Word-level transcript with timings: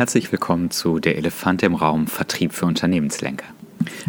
Herzlich 0.00 0.32
willkommen 0.32 0.70
zu 0.70 0.98
Der 0.98 1.18
Elefant 1.18 1.62
im 1.62 1.74
Raum 1.74 2.06
Vertrieb 2.06 2.54
für 2.54 2.64
Unternehmenslenker. 2.64 3.44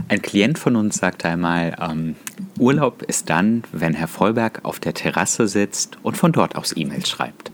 Ein 0.07 0.21
Klient 0.21 0.57
von 0.57 0.77
uns 0.77 0.95
sagte 0.95 1.27
einmal, 1.27 1.75
ähm, 1.81 2.15
Urlaub 2.57 3.01
ist 3.01 3.29
dann, 3.29 3.63
wenn 3.73 3.93
Herr 3.93 4.07
Vollberg 4.07 4.61
auf 4.63 4.79
der 4.79 4.93
Terrasse 4.93 5.49
sitzt 5.49 5.97
und 6.01 6.15
von 6.15 6.31
dort 6.31 6.55
aus 6.55 6.73
E-Mails 6.77 7.09
schreibt. 7.09 7.51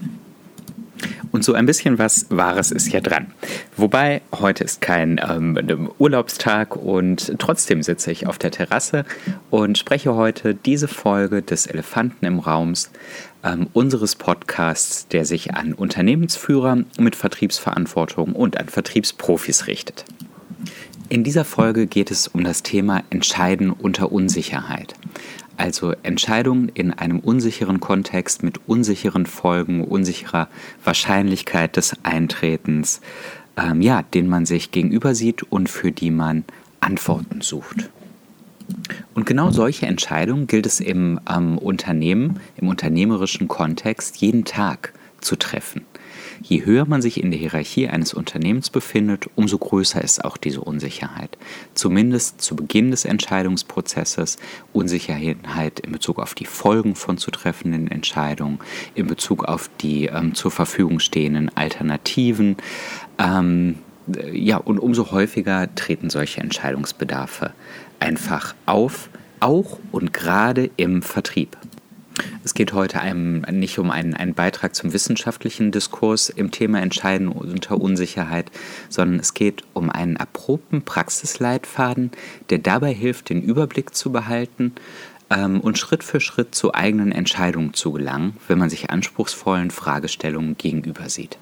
Und 1.32 1.44
so 1.44 1.54
ein 1.54 1.66
bisschen 1.66 1.98
was 1.98 2.28
Wahres 2.30 2.72
ist 2.72 2.88
hier 2.88 3.02
dran. 3.02 3.28
Wobei, 3.76 4.22
heute 4.32 4.64
ist 4.64 4.82
kein 4.82 5.20
ähm, 5.28 5.90
Urlaubstag 5.98 6.76
und 6.76 7.34
trotzdem 7.40 7.82
sitze 7.82 8.12
ich 8.12 8.28
auf 8.28 8.38
der 8.38 8.52
Terrasse 8.52 9.04
und 9.50 9.80
spreche 9.80 10.14
heute 10.14 10.54
diese 10.54 10.88
Folge 10.88 11.42
des 11.42 11.66
Elefanten 11.66 12.26
im 12.26 12.40
Raums 12.40 12.92
ähm, 13.44 13.68
unseres 13.74 14.16
Podcasts, 14.16 15.08
der 15.08 15.26
sich 15.26 15.54
an 15.56 15.74
Unternehmensführer 15.74 16.84
mit 16.98 17.16
Vertriebsverantwortung 17.16 18.34
und 18.34 18.58
an 18.60 18.70
Vertriebsprofis 18.70 19.68
richtet. 19.68 20.06
In 21.10 21.24
dieser 21.24 21.46
Folge 21.46 21.88
geht 21.88 22.12
es 22.12 22.28
um 22.28 22.44
das 22.44 22.64
Thema 22.64 23.04
Entscheiden 23.10 23.72
unter 23.72 24.12
Unsicherheit. 24.12 24.94
Also 25.56 25.94
Entscheidungen 26.04 26.70
in 26.70 26.92
einem 26.94 27.20
unsicheren 27.20 27.80
Kontext 27.80 28.44
mit 28.44 28.68
unsicheren 28.68 29.26
Folgen, 29.26 29.84
unsicherer 29.84 30.50
Wahrscheinlichkeit 30.84 31.78
des 31.78 31.96
Eintretens, 32.04 33.02
ähm, 33.58 33.82
ja, 33.82 34.04
den 34.04 34.28
man 34.28 34.46
sich 34.46 34.72
gegenüber 34.72 35.16
sieht 35.16 35.44
und 35.44 35.70
für 35.70 35.92
die 35.92 36.12
man 36.12 36.46
Antworten 36.80 37.42
sucht. 37.42 37.90
Und 39.14 39.26
genau 39.26 39.52
solche 39.52 39.86
Entscheidungen 39.86 40.48
gilt 40.48 40.66
es 40.66 40.80
im 40.80 41.20
ähm, 41.30 41.58
Unternehmen, 41.58 42.40
im 42.58 42.68
unternehmerischen 42.68 43.48
Kontext 43.48 44.18
jeden 44.18 44.46
Tag 44.46 44.94
zu 45.22 45.36
treffen. 45.36 45.86
Je 46.42 46.66
höher 46.66 46.86
man 46.86 47.02
sich 47.02 47.22
in 47.22 47.32
der 47.32 47.40
Hierarchie 47.40 47.88
eines 47.88 48.14
Unternehmens 48.14 48.70
befindet, 48.70 49.28
umso 49.36 49.58
größer 49.58 50.04
ist 50.04 50.24
auch 50.24 50.38
diese 50.38 50.62
Unsicherheit. 50.62 51.38
Zumindest 51.74 52.42
zu 52.42 52.56
Beginn 52.56 52.92
des 52.92 53.06
Entscheidungsprozesses 53.06 54.38
Unsicherheit 54.74 55.80
in 55.80 55.92
Bezug 55.92 56.20
auf 56.20 56.36
die 56.36 56.46
Folgen 56.46 56.96
von 56.96 57.18
zu 57.18 57.32
treffenden 57.32 57.90
Entscheidungen, 57.90 58.60
in 58.96 59.08
Bezug 59.08 59.46
auf 59.46 59.70
die 59.82 60.06
ähm, 60.06 60.36
zur 60.36 60.52
Verfügung 60.52 61.00
stehenden 61.00 61.56
Alternativen. 61.56 62.58
Ähm, 63.18 63.80
ja, 64.32 64.58
und 64.58 64.80
umso 64.80 65.12
häufiger 65.12 65.74
treten 65.76 66.10
solche 66.10 66.40
Entscheidungsbedarfe 66.40 67.52
einfach 68.00 68.56
auf, 68.66 69.10
auch 69.40 69.80
und 69.92 70.14
gerade 70.14 70.70
im 70.78 71.02
Vertrieb. 71.02 71.58
Es 72.44 72.54
geht 72.54 72.74
heute 72.74 73.02
einem 73.02 73.42
nicht 73.52 73.78
um 73.78 73.92
einen, 73.92 74.14
einen 74.14 74.34
Beitrag 74.34 74.74
zum 74.74 74.94
wissenschaftlichen 74.94 75.72
Diskurs 75.72 76.30
im 76.30 76.52
Thema 76.52 76.82
Entscheiden 76.82 77.28
unter 77.28 77.80
Unsicherheit, 77.80 78.52
sondern 78.90 79.20
es 79.20 79.34
geht 79.34 79.64
um 79.74 79.90
einen 79.90 80.16
erprobten 80.16 80.82
Praxisleitfaden, 80.82 82.12
der 82.50 82.60
dabei 82.60 82.94
hilft, 82.94 83.30
den 83.30 83.42
Überblick 83.42 83.94
zu 83.94 84.12
behalten 84.12 84.74
ähm, 85.30 85.60
und 85.62 85.78
Schritt 85.78 86.04
für 86.04 86.20
Schritt 86.20 86.56
zu 86.56 86.74
eigenen 86.74 87.12
Entscheidungen 87.12 87.74
zu 87.74 87.92
gelangen, 87.92 88.38
wenn 88.48 88.58
man 88.58 88.70
sich 88.70 88.90
anspruchsvollen 88.90 89.72
Fragestellungen 89.72 90.58
gegenüber 90.58 91.10
sieht. 91.10 91.38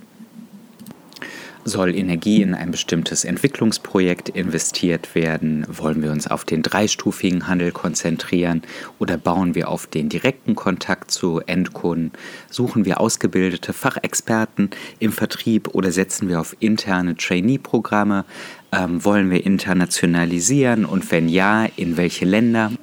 Soll 1.67 1.95
Energie 1.95 2.43
in 2.43 2.53
ein 2.53 2.69
bestimmtes 2.69 3.23
Entwicklungsprojekt 3.23 4.29
investiert 4.29 5.15
werden? 5.15 5.65
Wollen 5.67 6.03
wir 6.03 6.11
uns 6.11 6.27
auf 6.27 6.45
den 6.45 6.61
dreistufigen 6.61 7.47
Handel 7.47 7.71
konzentrieren 7.71 8.61
oder 8.99 9.17
bauen 9.17 9.55
wir 9.55 9.67
auf 9.67 9.87
den 9.87 10.07
direkten 10.07 10.53
Kontakt 10.53 11.09
zu 11.09 11.39
Endkunden? 11.39 12.11
Suchen 12.51 12.85
wir 12.85 12.99
ausgebildete 13.01 13.73
Fachexperten 13.73 14.69
im 14.99 15.11
Vertrieb 15.11 15.69
oder 15.69 15.91
setzen 15.91 16.29
wir 16.29 16.39
auf 16.39 16.55
interne 16.59 17.17
Trainee-Programme? 17.17 18.25
Ähm, 18.71 19.03
wollen 19.03 19.31
wir 19.31 19.43
internationalisieren 19.43 20.85
und 20.85 21.09
wenn 21.09 21.27
ja, 21.27 21.65
in 21.77 21.97
welche 21.97 22.25
Länder? 22.25 22.73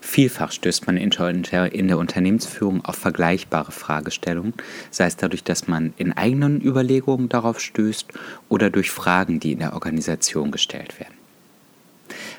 Vielfach 0.00 0.50
stößt 0.50 0.86
man 0.86 0.96
in 0.96 1.88
der 1.88 1.98
Unternehmensführung 1.98 2.84
auf 2.84 2.96
vergleichbare 2.96 3.72
Fragestellungen, 3.72 4.54
sei 4.90 5.06
es 5.06 5.16
dadurch, 5.16 5.44
dass 5.44 5.68
man 5.68 5.94
in 5.96 6.12
eigenen 6.12 6.60
Überlegungen 6.60 7.28
darauf 7.28 7.60
stößt 7.60 8.06
oder 8.48 8.70
durch 8.70 8.90
Fragen, 8.90 9.38
die 9.38 9.52
in 9.52 9.60
der 9.60 9.74
Organisation 9.74 10.50
gestellt 10.50 10.98
werden. 10.98 11.14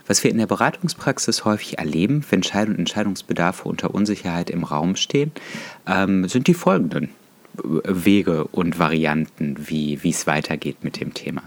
Was 0.07 0.23
wir 0.23 0.31
in 0.31 0.37
der 0.37 0.47
Beratungspraxis 0.47 1.45
häufig 1.45 1.77
erleben, 1.77 2.25
wenn 2.29 2.39
Entscheidung 2.39 2.73
und 2.73 2.79
Entscheidungsbedarfe 2.79 3.69
unter 3.69 3.95
Unsicherheit 3.95 4.49
im 4.49 4.65
Raum 4.65 4.97
stehen, 4.97 5.31
ähm, 5.87 6.27
sind 6.27 6.47
die 6.47 6.53
folgenden 6.53 7.09
Wege 7.53 8.45
und 8.45 8.79
Varianten, 8.79 9.55
wie 9.69 9.99
es 10.03 10.27
weitergeht 10.27 10.83
mit 10.83 10.99
dem 10.99 11.13
Thema. 11.13 11.43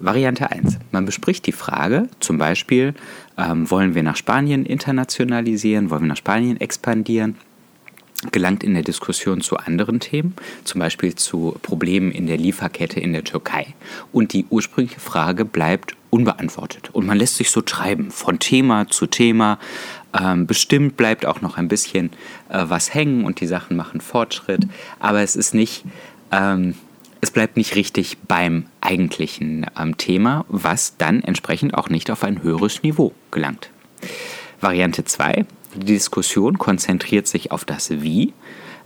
Variante 0.00 0.50
1. 0.50 0.78
Man 0.92 1.04
bespricht 1.04 1.46
die 1.46 1.52
Frage, 1.52 2.08
zum 2.20 2.38
Beispiel, 2.38 2.94
ähm, 3.36 3.70
wollen 3.70 3.94
wir 3.94 4.02
nach 4.02 4.16
Spanien 4.16 4.64
internationalisieren, 4.64 5.90
wollen 5.90 6.02
wir 6.02 6.08
nach 6.08 6.16
Spanien 6.16 6.60
expandieren, 6.60 7.36
gelangt 8.32 8.64
in 8.64 8.74
der 8.74 8.82
Diskussion 8.82 9.40
zu 9.40 9.56
anderen 9.56 10.00
Themen, 10.00 10.34
zum 10.64 10.80
Beispiel 10.80 11.14
zu 11.14 11.56
Problemen 11.62 12.10
in 12.10 12.26
der 12.26 12.36
Lieferkette 12.36 12.98
in 13.00 13.12
der 13.12 13.24
Türkei. 13.24 13.74
Und 14.12 14.32
die 14.32 14.46
ursprüngliche 14.50 15.00
Frage 15.00 15.44
bleibt 15.44 15.94
unbeantwortet. 16.10 16.90
Und 16.92 17.06
man 17.06 17.18
lässt 17.18 17.36
sich 17.36 17.50
so 17.50 17.60
treiben, 17.60 18.10
von 18.10 18.38
Thema 18.38 18.88
zu 18.88 19.06
Thema. 19.06 19.58
Ähm, 20.18 20.46
bestimmt 20.46 20.96
bleibt 20.96 21.26
auch 21.26 21.42
noch 21.42 21.58
ein 21.58 21.68
bisschen 21.68 22.10
äh, 22.48 22.64
was 22.66 22.94
hängen 22.94 23.24
und 23.24 23.40
die 23.40 23.46
Sachen 23.46 23.76
machen 23.76 24.00
Fortschritt. 24.00 24.66
Aber 24.98 25.20
es 25.20 25.36
ist 25.36 25.54
nicht 25.54 25.84
ähm, 26.32 26.74
es 27.20 27.30
bleibt 27.30 27.56
nicht 27.56 27.74
richtig 27.74 28.18
beim 28.28 28.66
eigentlichen 28.80 29.66
ähm, 29.78 29.96
Thema, 29.96 30.44
was 30.48 30.96
dann 30.96 31.22
entsprechend 31.22 31.74
auch 31.74 31.88
nicht 31.88 32.10
auf 32.10 32.24
ein 32.24 32.42
höheres 32.42 32.82
Niveau 32.82 33.12
gelangt. 33.30 33.70
Variante 34.60 35.04
2. 35.04 35.44
Die 35.74 35.84
Diskussion 35.84 36.58
konzentriert 36.58 37.26
sich 37.26 37.50
auf 37.52 37.64
das 37.64 37.90
Wie. 38.02 38.32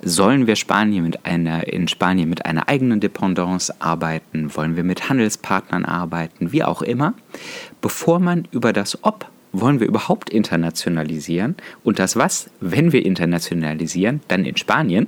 Sollen 0.04 0.46
wir 0.46 0.56
Spanien 0.56 1.04
mit 1.04 1.24
einer, 1.26 1.68
in 1.68 1.86
Spanien 1.86 2.28
mit 2.28 2.44
einer 2.44 2.68
eigenen 2.68 3.00
Dependance 3.00 3.72
arbeiten? 3.80 4.54
Wollen 4.56 4.76
wir 4.76 4.82
mit 4.82 5.08
Handelspartnern 5.08 5.84
arbeiten? 5.84 6.52
Wie 6.52 6.64
auch 6.64 6.82
immer. 6.82 7.14
Bevor 7.80 8.18
man 8.18 8.48
über 8.50 8.72
das 8.72 9.04
Ob 9.04 9.30
wollen 9.52 9.80
wir 9.80 9.86
überhaupt 9.86 10.30
internationalisieren 10.30 11.56
und 11.84 11.98
das 11.98 12.16
was, 12.16 12.48
wenn 12.60 12.92
wir 12.92 13.04
internationalisieren, 13.04 14.22
dann 14.28 14.46
in 14.46 14.56
Spanien, 14.56 15.06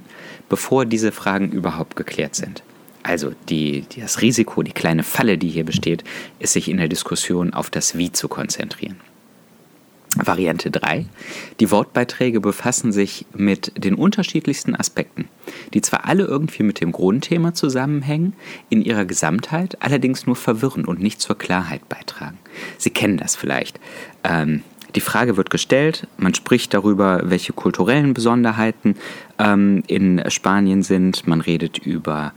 bevor 0.50 0.84
diese 0.84 1.12
Fragen 1.12 1.50
überhaupt 1.50 1.96
geklärt 1.96 2.34
sind. 2.34 2.62
Also 3.04 3.32
die, 3.50 3.84
das 4.00 4.22
Risiko, 4.22 4.62
die 4.62 4.72
kleine 4.72 5.04
Falle, 5.04 5.38
die 5.38 5.48
hier 5.48 5.64
besteht, 5.64 6.02
ist 6.38 6.54
sich 6.54 6.68
in 6.68 6.78
der 6.78 6.88
Diskussion 6.88 7.52
auf 7.52 7.70
das 7.70 7.96
Wie 7.96 8.10
zu 8.10 8.28
konzentrieren. 8.28 8.96
Variante 10.16 10.70
3. 10.70 11.06
Die 11.60 11.70
Wortbeiträge 11.70 12.40
befassen 12.40 12.92
sich 12.92 13.26
mit 13.34 13.72
den 13.76 13.94
unterschiedlichsten 13.94 14.74
Aspekten, 14.74 15.28
die 15.74 15.82
zwar 15.82 16.06
alle 16.06 16.24
irgendwie 16.24 16.62
mit 16.62 16.80
dem 16.80 16.92
Grundthema 16.92 17.52
zusammenhängen, 17.52 18.34
in 18.70 18.80
ihrer 18.80 19.04
Gesamtheit 19.04 19.76
allerdings 19.82 20.26
nur 20.26 20.36
verwirren 20.36 20.84
und 20.84 21.00
nicht 21.00 21.20
zur 21.20 21.36
Klarheit 21.36 21.88
beitragen. 21.88 22.38
Sie 22.78 22.90
kennen 22.90 23.16
das 23.16 23.36
vielleicht. 23.36 23.80
Ähm, 24.22 24.62
die 24.94 25.00
Frage 25.00 25.36
wird 25.36 25.50
gestellt, 25.50 26.06
man 26.16 26.34
spricht 26.34 26.72
darüber, 26.72 27.22
welche 27.24 27.52
kulturellen 27.52 28.14
Besonderheiten 28.14 28.94
ähm, 29.40 29.82
in 29.88 30.22
Spanien 30.30 30.82
sind, 30.82 31.26
man 31.26 31.40
redet 31.40 31.78
über 31.78 32.32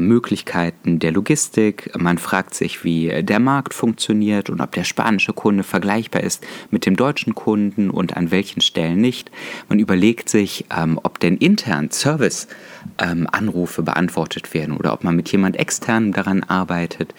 Möglichkeiten 0.00 0.98
der 0.98 1.12
Logistik. 1.12 1.90
Man 1.98 2.18
fragt 2.18 2.54
sich, 2.54 2.84
wie 2.84 3.22
der 3.22 3.40
Markt 3.40 3.74
funktioniert 3.74 4.50
und 4.50 4.60
ob 4.60 4.72
der 4.72 4.84
spanische 4.84 5.32
Kunde 5.32 5.62
vergleichbar 5.62 6.22
ist 6.22 6.44
mit 6.70 6.86
dem 6.86 6.96
deutschen 6.96 7.34
Kunden 7.34 7.90
und 7.90 8.16
an 8.16 8.30
welchen 8.30 8.60
Stellen 8.60 9.00
nicht. 9.00 9.30
Man 9.68 9.78
überlegt 9.78 10.28
sich, 10.28 10.66
ähm, 10.76 10.98
ob 11.02 11.20
denn 11.20 11.36
intern 11.36 11.90
Service-Anrufe 11.90 13.80
ähm, 13.80 13.84
beantwortet 13.84 14.54
werden 14.54 14.76
oder 14.76 14.92
ob 14.92 15.04
man 15.04 15.16
mit 15.16 15.30
jemand 15.30 15.56
externem 15.56 16.12
daran 16.12 16.42
arbeitet. 16.42 17.14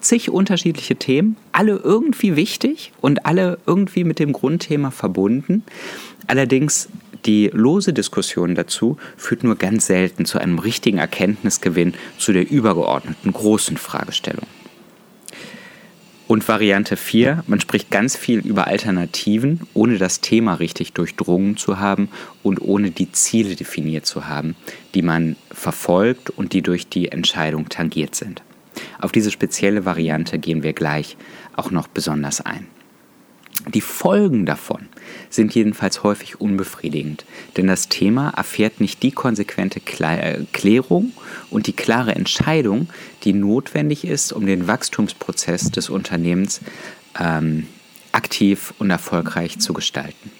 Zig 0.00 0.30
unterschiedliche 0.30 0.96
Themen, 0.96 1.36
alle 1.52 1.76
irgendwie 1.76 2.34
wichtig 2.36 2.92
und 3.00 3.26
alle 3.26 3.58
irgendwie 3.66 4.04
mit 4.04 4.18
dem 4.18 4.32
Grundthema 4.32 4.90
verbunden. 4.90 5.62
Allerdings 6.26 6.88
die 7.26 7.50
lose 7.52 7.92
Diskussion 7.92 8.54
dazu 8.54 8.96
führt 9.16 9.44
nur 9.44 9.56
ganz 9.56 9.86
selten 9.86 10.24
zu 10.24 10.38
einem 10.38 10.58
richtigen 10.58 10.98
Erkenntnisgewinn 10.98 11.94
zu 12.18 12.32
der 12.32 12.50
übergeordneten 12.50 13.32
großen 13.32 13.76
Fragestellung. 13.76 14.46
Und 16.30 16.46
Variante 16.46 16.96
4, 16.96 17.42
man 17.48 17.60
spricht 17.60 17.90
ganz 17.90 18.16
viel 18.16 18.38
über 18.38 18.68
Alternativen, 18.68 19.66
ohne 19.74 19.98
das 19.98 20.20
Thema 20.20 20.54
richtig 20.54 20.92
durchdrungen 20.92 21.56
zu 21.56 21.80
haben 21.80 22.08
und 22.44 22.62
ohne 22.62 22.92
die 22.92 23.10
Ziele 23.10 23.56
definiert 23.56 24.06
zu 24.06 24.28
haben, 24.28 24.54
die 24.94 25.02
man 25.02 25.34
verfolgt 25.50 26.30
und 26.30 26.52
die 26.52 26.62
durch 26.62 26.88
die 26.88 27.10
Entscheidung 27.10 27.68
tangiert 27.68 28.14
sind. 28.14 28.42
Auf 29.00 29.10
diese 29.10 29.32
spezielle 29.32 29.84
Variante 29.84 30.38
gehen 30.38 30.62
wir 30.62 30.72
gleich 30.72 31.16
auch 31.56 31.72
noch 31.72 31.88
besonders 31.88 32.40
ein. 32.40 32.68
Die 33.68 33.80
Folgen 33.80 34.46
davon 34.46 34.88
sind 35.28 35.54
jedenfalls 35.54 36.02
häufig 36.02 36.40
unbefriedigend, 36.40 37.24
denn 37.56 37.66
das 37.66 37.88
Thema 37.88 38.30
erfährt 38.30 38.80
nicht 38.80 39.02
die 39.02 39.12
konsequente 39.12 39.80
äh, 39.80 40.44
Klärung 40.52 41.12
und 41.50 41.66
die 41.66 41.72
klare 41.72 42.14
Entscheidung, 42.14 42.88
die 43.22 43.32
notwendig 43.32 44.04
ist, 44.04 44.32
um 44.32 44.46
den 44.46 44.66
Wachstumsprozess 44.66 45.70
des 45.70 45.90
Unternehmens 45.90 46.60
ähm, 47.18 47.66
aktiv 48.12 48.72
und 48.78 48.90
erfolgreich 48.90 49.58
zu 49.58 49.72
gestalten. 49.72 50.30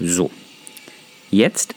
So, 0.00 0.30
jetzt 1.30 1.74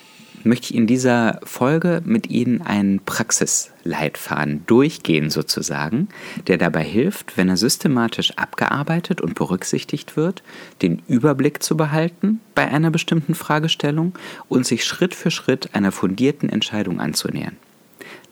möchte 0.48 0.72
ich 0.72 0.76
in 0.76 0.88
dieser 0.88 1.40
Folge 1.44 2.02
mit 2.06 2.30
Ihnen 2.30 2.62
einen 2.62 3.00
Praxisleitfaden 3.00 4.66
durchgehen 4.66 5.30
sozusagen, 5.30 6.10
der 6.48 6.58
dabei 6.58 6.84
hilft, 6.84 7.38
wenn 7.38 7.50
er 7.50 7.58
systematisch 7.58 8.32
abgearbeitet 8.38 9.22
und 9.22 9.36
berücksichtigt 9.36 10.18
wird, 10.18 10.44
den 10.82 11.02
Überblick 11.08 11.62
zu 11.64 11.78
behalten 11.78 12.40
bei 12.56 12.68
einer 12.68 12.92
bestimmten 12.92 13.36
Fragestellung 13.36 14.14
und 14.48 14.66
sich 14.66 14.84
Schritt 14.84 15.14
für 15.14 15.32
Schritt 15.32 15.74
einer 15.74 15.92
fundierten 15.92 16.50
Entscheidung 16.50 17.00
anzunähern. 17.00 17.58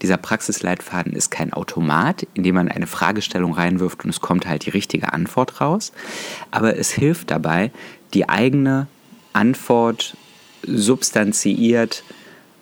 Dieser 0.01 0.17
Praxisleitfaden 0.17 1.13
ist 1.13 1.31
kein 1.31 1.53
Automat, 1.53 2.27
in 2.33 2.43
dem 2.43 2.55
man 2.55 2.67
eine 2.67 2.87
Fragestellung 2.87 3.53
reinwirft 3.53 4.03
und 4.03 4.09
es 4.09 4.21
kommt 4.21 4.47
halt 4.47 4.65
die 4.65 4.69
richtige 4.71 5.13
Antwort 5.13 5.61
raus, 5.61 5.91
aber 6.51 6.77
es 6.77 6.91
hilft 6.91 7.31
dabei, 7.31 7.71
die 8.13 8.27
eigene 8.29 8.87
Antwort 9.33 10.15
substanziiert 10.67 12.03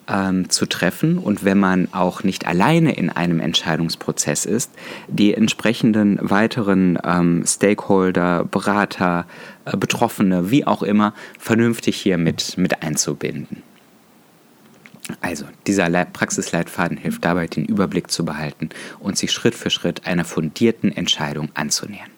ähm, 0.07 0.49
zu 0.49 0.65
treffen 0.65 1.17
und 1.17 1.43
wenn 1.43 1.59
man 1.59 1.87
auch 1.93 2.23
nicht 2.23 2.45
alleine 2.45 2.93
in 2.93 3.09
einem 3.09 3.39
Entscheidungsprozess 3.39 4.45
ist, 4.45 4.71
die 5.07 5.33
entsprechenden 5.33 6.17
weiteren 6.21 6.99
ähm, 7.03 7.43
Stakeholder, 7.45 8.45
Berater, 8.45 9.25
äh, 9.65 9.77
Betroffene, 9.77 10.51
wie 10.51 10.65
auch 10.65 10.83
immer, 10.83 11.13
vernünftig 11.39 11.95
hier 11.95 12.17
mit, 12.17 12.57
mit 12.57 12.83
einzubinden. 12.83 13.63
Also, 15.19 15.45
dieser 15.67 15.89
Praxisleitfaden 16.05 16.97
hilft 16.97 17.25
dabei, 17.25 17.47
den 17.47 17.65
Überblick 17.65 18.09
zu 18.09 18.23
behalten 18.23 18.69
und 18.99 19.17
sich 19.17 19.31
Schritt 19.33 19.53
für 19.53 19.69
Schritt 19.69 20.05
einer 20.07 20.23
fundierten 20.23 20.95
Entscheidung 20.95 21.49
anzunähern. 21.55 22.09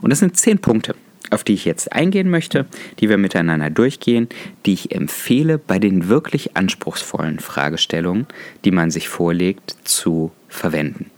Und 0.00 0.10
das 0.10 0.20
sind 0.20 0.36
zehn 0.36 0.60
Punkte 0.60 0.94
auf 1.30 1.44
die 1.44 1.54
ich 1.54 1.64
jetzt 1.64 1.92
eingehen 1.92 2.30
möchte, 2.30 2.66
die 3.00 3.08
wir 3.08 3.18
miteinander 3.18 3.70
durchgehen, 3.70 4.28
die 4.64 4.74
ich 4.74 4.92
empfehle, 4.92 5.58
bei 5.58 5.78
den 5.78 6.08
wirklich 6.08 6.56
anspruchsvollen 6.56 7.40
Fragestellungen, 7.40 8.26
die 8.64 8.70
man 8.70 8.90
sich 8.90 9.08
vorlegt, 9.08 9.76
zu 9.84 10.32
verwenden. 10.48 11.10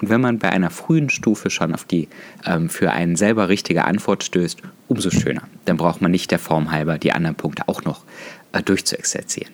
Und 0.00 0.08
wenn 0.08 0.20
man 0.20 0.38
bei 0.40 0.50
einer 0.50 0.70
frühen 0.70 1.10
Stufe 1.10 1.48
schon 1.48 1.74
auf 1.74 1.84
die 1.84 2.08
ähm, 2.44 2.68
für 2.68 2.90
einen 2.90 3.14
selber 3.14 3.48
richtige 3.48 3.84
Antwort 3.84 4.24
stößt, 4.24 4.60
umso 4.88 5.10
schöner. 5.10 5.42
Dann 5.64 5.76
braucht 5.76 6.02
man 6.02 6.10
nicht 6.10 6.30
der 6.30 6.40
Form 6.40 6.70
halber 6.70 6.98
die 6.98 7.12
anderen 7.12 7.36
Punkte 7.36 7.68
auch 7.68 7.84
noch 7.84 8.02
äh, 8.52 8.62
durchzuexerzieren. 8.62 9.52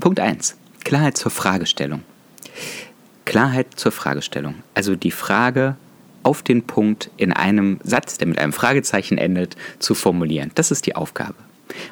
Punkt 0.00 0.20
1. 0.20 0.56
Klarheit 0.84 1.16
zur 1.16 1.30
Fragestellung. 1.30 2.02
Klarheit 3.24 3.66
zur 3.76 3.92
Fragestellung. 3.92 4.54
Also 4.74 4.94
die 4.96 5.10
Frage, 5.10 5.76
auf 6.22 6.42
den 6.42 6.62
Punkt 6.62 7.10
in 7.16 7.32
einem 7.32 7.78
Satz, 7.82 8.18
der 8.18 8.28
mit 8.28 8.38
einem 8.38 8.52
Fragezeichen 8.52 9.18
endet, 9.18 9.56
zu 9.78 9.94
formulieren. 9.94 10.50
Das 10.54 10.70
ist 10.70 10.86
die 10.86 10.96
Aufgabe. 10.96 11.34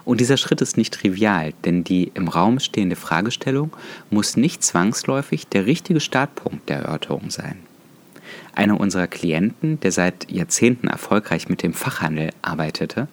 Und 0.05 0.21
dieser 0.21 0.37
Schritt 0.37 0.61
ist 0.61 0.77
nicht 0.77 0.95
trivial, 0.95 1.53
denn 1.65 1.85
die 1.85 2.11
im 2.15 2.29
Raum 2.29 2.59
stehende 2.59 2.97
Fragestellung 2.97 3.73
muss 4.11 4.37
nicht 4.37 4.63
zwangsläufig 4.63 5.47
der 5.47 5.67
richtige 5.67 6.01
Startpunkt 6.01 6.69
der 6.69 6.79
Erörterung 6.79 7.31
sein. 7.31 7.57
Einer 8.55 8.81
unserer 8.81 9.07
Klienten, 9.07 9.81
der 9.81 9.93
seit 9.93 10.31
Jahrzehnten 10.31 10.89
erfolgreich 10.89 11.49
mit 11.49 11.63
dem 11.63 11.73
Fachhandel 11.73 12.31
arbeitete, 12.43 13.09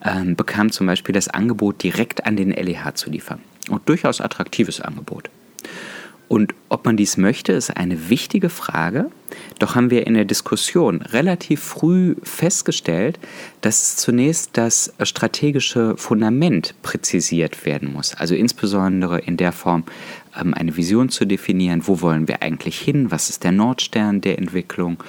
äh, 0.00 0.24
bekam 0.24 0.72
zum 0.72 0.86
Beispiel 0.86 1.12
das 1.12 1.28
Angebot, 1.28 1.82
direkt 1.82 2.26
an 2.26 2.36
den 2.36 2.50
LEH 2.50 2.94
zu 2.94 3.10
liefern. 3.10 3.40
Und 3.68 3.88
durchaus 3.88 4.20
attraktives 4.20 4.80
Angebot. 4.80 5.30
Und 6.28 6.54
ob 6.68 6.84
man 6.84 6.98
dies 6.98 7.16
möchte, 7.16 7.52
ist 7.52 7.76
eine 7.76 8.10
wichtige 8.10 8.50
Frage. 8.50 9.10
Doch 9.58 9.74
haben 9.74 9.90
wir 9.90 10.06
in 10.06 10.14
der 10.14 10.26
Diskussion 10.26 11.00
relativ 11.00 11.60
früh 11.60 12.16
festgestellt, 12.22 13.18
dass 13.62 13.96
zunächst 13.96 14.50
das 14.52 14.92
strategische 15.02 15.96
Fundament 15.96 16.74
präzisiert 16.82 17.64
werden 17.64 17.92
muss. 17.92 18.14
Also 18.14 18.34
insbesondere 18.34 19.20
in 19.20 19.38
der 19.38 19.52
Form, 19.52 19.84
ähm, 20.38 20.52
eine 20.54 20.76
Vision 20.76 21.08
zu 21.08 21.24
definieren, 21.24 21.86
wo 21.86 22.00
wollen 22.02 22.28
wir 22.28 22.42
eigentlich 22.42 22.78
hin, 22.78 23.10
was 23.10 23.30
ist 23.30 23.44
der 23.44 23.52
Nordstern 23.52 24.20
der 24.20 24.38
Entwicklung, 24.38 25.02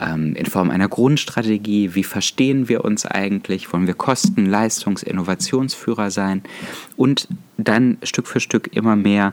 ähm, 0.00 0.34
in 0.34 0.46
Form 0.46 0.70
einer 0.70 0.88
Grundstrategie, 0.88 1.94
wie 1.94 2.04
verstehen 2.04 2.68
wir 2.68 2.84
uns 2.84 3.06
eigentlich, 3.06 3.72
wollen 3.72 3.86
wir 3.86 3.94
Kosten-, 3.94 4.46
Leistungs-, 4.46 5.02
Innovationsführer 5.02 6.10
sein 6.10 6.42
und 6.96 7.28
dann 7.56 7.98
Stück 8.02 8.26
für 8.26 8.40
Stück 8.40 8.74
immer 8.74 8.96
mehr 8.96 9.32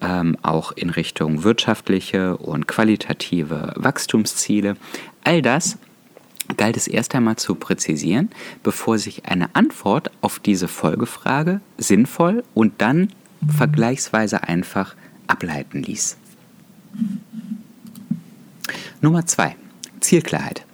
ähm, 0.00 0.36
auch 0.42 0.72
in 0.72 0.90
Richtung 0.90 1.44
wirtschaftliche 1.44 2.36
und 2.36 2.68
qualitative 2.68 3.72
Wachstumsziele. 3.76 4.76
All 5.24 5.42
das 5.42 5.78
galt 6.56 6.76
es 6.76 6.86
erst 6.86 7.14
einmal 7.14 7.36
zu 7.36 7.54
präzisieren, 7.54 8.30
bevor 8.62 8.98
sich 8.98 9.26
eine 9.26 9.54
Antwort 9.54 10.10
auf 10.20 10.38
diese 10.38 10.68
Folgefrage 10.68 11.60
sinnvoll 11.78 12.44
und 12.54 12.74
dann 12.82 13.08
vergleichsweise 13.56 14.42
einfach 14.42 14.94
ableiten 15.26 15.82
ließ. 15.82 16.16
Nummer 19.00 19.26
zwei. 19.26 19.56
Zielklarheit. 20.12 20.66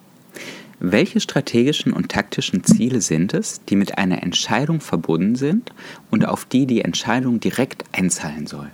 Welche 0.81 1.21
strategischen 1.21 1.93
und 1.93 2.09
taktischen 2.09 2.65
Ziele 2.65 3.01
sind 3.01 3.35
es, 3.35 3.61
die 3.69 3.77
mit 3.77 3.97
einer 3.97 4.25
Entscheidung 4.25 4.81
verbunden 4.81 5.37
sind 5.37 5.73
und 6.11 6.27
auf 6.27 6.45
die 6.45 6.67
die 6.67 6.81
Entscheidung 6.81 7.39
direkt 7.39 7.85
einzahlen 7.93 8.49
soll? 8.49 8.69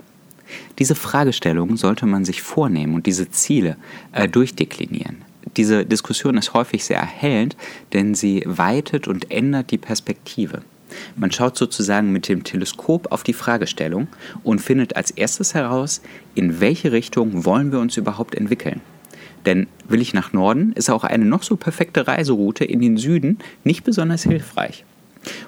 Diese 0.79 0.95
Fragestellungen 0.95 1.77
sollte 1.77 2.07
man 2.07 2.25
sich 2.25 2.41
vornehmen 2.41 2.95
und 2.95 3.05
diese 3.05 3.29
Ziele 3.29 3.77
äh, 4.11 4.27
durchdeklinieren. 4.27 5.17
Diese 5.55 5.85
Diskussion 5.85 6.35
ist 6.35 6.55
häufig 6.55 6.83
sehr 6.83 6.97
erhellend, 6.97 7.55
denn 7.93 8.15
sie 8.15 8.41
weitet 8.47 9.07
und 9.07 9.29
ändert 9.29 9.69
die 9.69 9.77
Perspektive. 9.77 10.63
Man 11.15 11.31
schaut 11.31 11.59
sozusagen 11.59 12.11
mit 12.11 12.27
dem 12.27 12.43
Teleskop 12.43 13.11
auf 13.11 13.21
die 13.21 13.33
Fragestellung 13.33 14.07
und 14.43 14.61
findet 14.61 14.95
als 14.95 15.11
erstes 15.11 15.53
heraus, 15.53 16.01
in 16.33 16.59
welche 16.59 16.91
Richtung 16.91 17.45
wollen 17.45 17.71
wir 17.71 17.77
uns 17.77 17.97
überhaupt 17.97 18.33
entwickeln. 18.33 18.81
Denn 19.45 19.67
will 19.87 20.01
ich 20.01 20.13
nach 20.13 20.33
Norden, 20.33 20.73
ist 20.73 20.89
auch 20.89 21.03
eine 21.03 21.25
noch 21.25 21.43
so 21.43 21.55
perfekte 21.55 22.07
Reiseroute 22.07 22.65
in 22.65 22.79
den 22.79 22.97
Süden 22.97 23.39
nicht 23.63 23.83
besonders 23.83 24.23
hilfreich. 24.23 24.83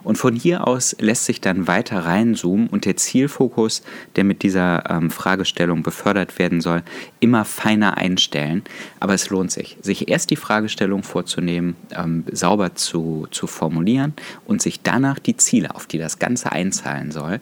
Und 0.03 0.17
von 0.17 0.35
hier 0.35 0.67
aus 0.67 0.95
lässt 0.99 1.25
sich 1.25 1.41
dann 1.41 1.67
weiter 1.67 1.99
reinzoomen 1.99 2.67
und 2.67 2.85
der 2.85 2.97
Zielfokus, 2.97 3.83
der 4.15 4.23
mit 4.23 4.43
dieser 4.43 4.89
ähm, 4.89 5.11
Fragestellung 5.11 5.83
befördert 5.83 6.39
werden 6.39 6.61
soll, 6.61 6.83
immer 7.19 7.45
feiner 7.45 7.97
einstellen. 7.97 8.63
Aber 8.99 9.13
es 9.13 9.29
lohnt 9.29 9.51
sich, 9.51 9.77
sich 9.81 10.07
erst 10.09 10.31
die 10.31 10.35
Fragestellung 10.35 11.03
vorzunehmen, 11.03 11.75
ähm, 11.91 12.23
sauber 12.31 12.75
zu, 12.75 13.27
zu 13.31 13.47
formulieren 13.47 14.13
und 14.45 14.61
sich 14.61 14.81
danach 14.81 15.19
die 15.19 15.37
Ziele, 15.37 15.75
auf 15.75 15.85
die 15.85 15.97
das 15.97 16.19
Ganze 16.19 16.51
einzahlen 16.51 17.11
soll, 17.11 17.39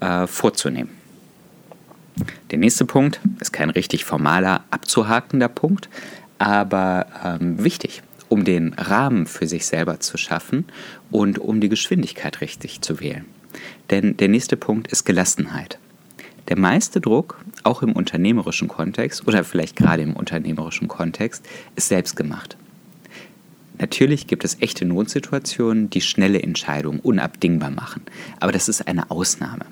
äh, 0.00 0.26
vorzunehmen. 0.26 0.99
Der 2.50 2.58
nächste 2.58 2.84
Punkt 2.84 3.20
ist 3.40 3.52
kein 3.52 3.70
richtig 3.70 4.04
formaler, 4.04 4.64
abzuhakender 4.70 5.48
Punkt, 5.48 5.88
aber 6.38 7.06
ähm, 7.24 7.62
wichtig 7.62 8.02
um 8.30 8.44
den 8.44 8.74
Rahmen 8.74 9.26
für 9.26 9.46
sich 9.46 9.66
selber 9.66 10.00
zu 10.00 10.16
schaffen 10.16 10.64
und 11.10 11.38
um 11.38 11.60
die 11.60 11.68
Geschwindigkeit 11.68 12.40
richtig 12.40 12.80
zu 12.80 13.00
wählen. 13.00 13.26
Denn 13.90 14.16
der 14.16 14.28
nächste 14.28 14.56
Punkt 14.56 14.90
ist 14.90 15.04
Gelassenheit. 15.04 15.78
Der 16.48 16.56
meiste 16.58 17.00
Druck, 17.00 17.40
auch 17.64 17.82
im 17.82 17.92
unternehmerischen 17.92 18.68
Kontext 18.68 19.26
oder 19.26 19.44
vielleicht 19.44 19.76
gerade 19.76 20.02
im 20.02 20.14
unternehmerischen 20.14 20.88
Kontext, 20.88 21.44
ist 21.74 21.88
selbstgemacht. 21.88 22.56
Natürlich 23.78 24.26
gibt 24.26 24.44
es 24.44 24.60
echte 24.60 24.84
Notsituationen, 24.84 25.90
die 25.90 26.00
schnelle 26.00 26.42
Entscheidungen 26.42 27.00
unabdingbar 27.00 27.70
machen, 27.70 28.02
aber 28.38 28.52
das 28.52 28.68
ist 28.68 28.86
eine 28.86 29.10
Ausnahme. 29.10 29.64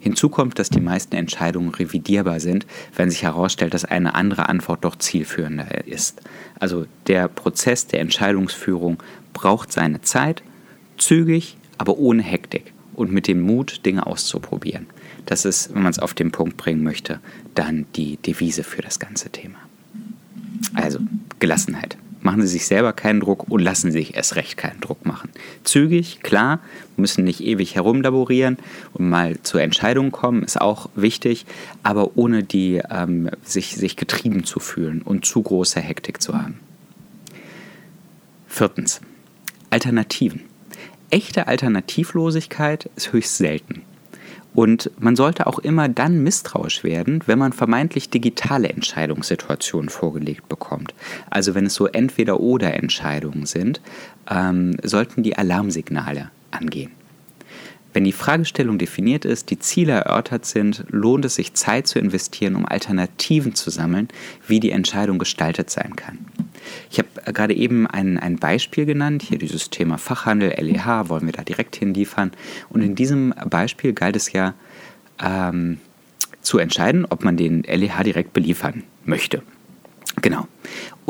Hinzu 0.00 0.30
kommt, 0.30 0.58
dass 0.58 0.70
die 0.70 0.80
meisten 0.80 1.14
Entscheidungen 1.14 1.70
revidierbar 1.70 2.40
sind, 2.40 2.66
wenn 2.96 3.10
sich 3.10 3.22
herausstellt, 3.22 3.74
dass 3.74 3.84
eine 3.84 4.14
andere 4.14 4.48
Antwort 4.48 4.84
doch 4.84 4.96
zielführender 4.96 5.86
ist. 5.86 6.22
Also 6.58 6.86
der 7.06 7.28
Prozess 7.28 7.86
der 7.86 8.00
Entscheidungsführung 8.00 9.02
braucht 9.34 9.70
seine 9.72 10.00
Zeit, 10.00 10.42
zügig, 10.96 11.56
aber 11.78 11.98
ohne 11.98 12.22
Hektik 12.22 12.72
und 12.94 13.12
mit 13.12 13.26
dem 13.26 13.40
Mut, 13.40 13.84
Dinge 13.86 14.06
auszuprobieren. 14.06 14.86
Das 15.26 15.44
ist, 15.44 15.74
wenn 15.74 15.82
man 15.82 15.90
es 15.90 15.98
auf 15.98 16.14
den 16.14 16.32
Punkt 16.32 16.56
bringen 16.56 16.82
möchte, 16.82 17.20
dann 17.54 17.86
die 17.94 18.16
Devise 18.16 18.64
für 18.64 18.82
das 18.82 18.98
ganze 18.98 19.30
Thema. 19.30 19.58
Also 20.74 20.98
Gelassenheit. 21.38 21.96
Machen 22.22 22.42
Sie 22.42 22.48
sich 22.48 22.66
selber 22.66 22.92
keinen 22.92 23.20
Druck 23.20 23.48
und 23.48 23.60
lassen 23.60 23.90
Sie 23.90 23.98
sich 23.98 24.14
erst 24.14 24.36
recht 24.36 24.56
keinen 24.56 24.80
Druck 24.80 25.06
machen. 25.06 25.30
Zügig, 25.64 26.20
klar, 26.20 26.60
müssen 26.96 27.24
nicht 27.24 27.40
ewig 27.40 27.74
herumlaborieren 27.74 28.58
und 28.92 29.08
mal 29.08 29.38
zur 29.42 29.62
Entscheidung 29.62 30.10
kommen, 30.10 30.42
ist 30.42 30.60
auch 30.60 30.90
wichtig, 30.94 31.46
aber 31.82 32.16
ohne 32.16 32.42
die 32.42 32.82
ähm, 32.90 33.30
sich, 33.42 33.74
sich 33.74 33.96
getrieben 33.96 34.44
zu 34.44 34.60
fühlen 34.60 35.00
und 35.00 35.24
zu 35.24 35.42
große 35.42 35.80
Hektik 35.80 36.20
zu 36.20 36.34
haben. 36.34 36.60
Viertens, 38.48 39.00
Alternativen. 39.70 40.42
Echte 41.08 41.46
Alternativlosigkeit 41.46 42.90
ist 42.96 43.12
höchst 43.12 43.36
selten. 43.36 43.82
Und 44.54 44.90
man 44.98 45.16
sollte 45.16 45.46
auch 45.46 45.58
immer 45.58 45.88
dann 45.88 46.22
misstrauisch 46.22 46.82
werden, 46.82 47.20
wenn 47.26 47.38
man 47.38 47.52
vermeintlich 47.52 48.10
digitale 48.10 48.68
Entscheidungssituationen 48.68 49.88
vorgelegt 49.88 50.48
bekommt. 50.48 50.94
Also 51.30 51.54
wenn 51.54 51.66
es 51.66 51.74
so 51.74 51.86
entweder-oder 51.86 52.74
Entscheidungen 52.74 53.46
sind, 53.46 53.80
ähm, 54.28 54.76
sollten 54.82 55.22
die 55.22 55.36
Alarmsignale 55.36 56.30
angehen. 56.50 56.99
Wenn 57.92 58.04
die 58.04 58.12
Fragestellung 58.12 58.78
definiert 58.78 59.24
ist, 59.24 59.50
die 59.50 59.58
Ziele 59.58 59.92
erörtert 59.92 60.46
sind, 60.46 60.84
lohnt 60.88 61.24
es 61.24 61.34
sich 61.34 61.54
Zeit 61.54 61.88
zu 61.88 61.98
investieren, 61.98 62.54
um 62.54 62.66
Alternativen 62.66 63.54
zu 63.54 63.70
sammeln, 63.70 64.08
wie 64.46 64.60
die 64.60 64.70
Entscheidung 64.70 65.18
gestaltet 65.18 65.70
sein 65.70 65.96
kann. 65.96 66.18
Ich 66.90 66.98
habe 66.98 67.08
gerade 67.32 67.54
eben 67.54 67.86
ein, 67.86 68.18
ein 68.18 68.36
Beispiel 68.36 68.86
genannt, 68.86 69.22
hier 69.22 69.38
dieses 69.38 69.70
Thema 69.70 69.98
Fachhandel, 69.98 70.54
LEH, 70.56 71.08
wollen 71.08 71.26
wir 71.26 71.32
da 71.32 71.42
direkt 71.42 71.76
hinliefern. 71.76 72.30
Und 72.68 72.82
in 72.82 72.94
diesem 72.94 73.34
Beispiel 73.48 73.92
galt 73.92 74.14
es 74.14 74.32
ja 74.32 74.54
ähm, 75.22 75.78
zu 76.42 76.58
entscheiden, 76.58 77.06
ob 77.08 77.24
man 77.24 77.36
den 77.36 77.62
LEH 77.62 78.02
direkt 78.04 78.32
beliefern 78.32 78.84
möchte. 79.04 79.42
Genau. 80.22 80.46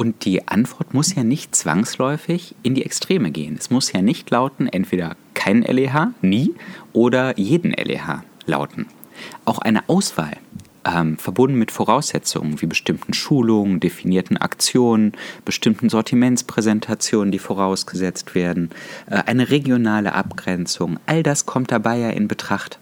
Und 0.01 0.25
die 0.25 0.49
Antwort 0.49 0.95
muss 0.95 1.15
ja 1.15 1.25
nicht 1.25 1.55
zwangsläufig 1.55 2.55
in 2.63 2.75
die 2.75 2.87
Extreme 2.87 3.31
gehen. 3.31 3.57
Es 3.59 3.69
muss 3.69 3.93
ja 3.93 4.01
nicht 4.01 4.31
lauten, 4.31 4.67
entweder 4.67 5.15
kein 5.35 5.61
LEH, 5.61 6.15
nie, 6.23 6.55
oder 6.95 7.39
jeden 7.39 7.73
LEH 7.73 8.25
lauten. 8.47 8.87
Auch 9.45 9.59
eine 9.59 9.87
Auswahl 9.91 10.39
ähm, 10.87 11.19
verbunden 11.19 11.59
mit 11.59 11.71
Voraussetzungen 11.71 12.63
wie 12.63 12.67
bestimmten 12.67 13.13
Schulungen, 13.13 13.79
definierten 13.79 14.39
Aktionen, 14.39 15.13
bestimmten 15.45 15.91
Sortimentspräsentationen, 15.91 17.31
die 17.31 17.39
vorausgesetzt 17.39 18.35
werden, 18.35 18.71
äh, 19.11 19.17
eine 19.27 19.51
regionale 19.51 20.15
Abgrenzung, 20.15 20.99
all 21.05 21.23
das 21.23 21.45
kommt 21.45 21.73
dabei 21.73 21.99
ja 21.99 22.09
in 22.09 22.27
Betracht. 22.27 22.79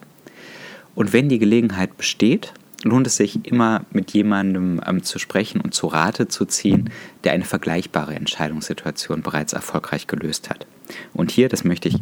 Und 0.95 1.13
wenn 1.13 1.29
die 1.29 1.41
Gelegenheit 1.41 1.97
besteht, 1.97 2.53
lohnt 2.85 3.07
es 3.07 3.17
sich 3.17 3.45
immer 3.45 3.85
mit 3.91 4.13
jemandem 4.13 4.81
ähm, 4.87 5.03
zu 5.03 5.19
sprechen 5.19 5.61
und 5.61 5.75
zu 5.75 5.87
Rate 5.89 6.29
zu 6.29 6.45
ziehen, 6.45 6.91
der 7.25 7.33
eine 7.33 7.45
vergleichbare 7.45 8.15
Entscheidungssituation 8.15 9.23
bereits 9.23 9.53
erfolgreich 9.53 10.07
gelöst 10.07 10.51
hat. 10.51 10.67
Und 11.13 11.31
hier, 11.31 11.49
das 11.49 11.65
möchte 11.65 11.89
ich 11.89 11.97